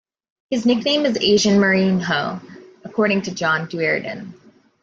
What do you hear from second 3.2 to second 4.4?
to John Duerden.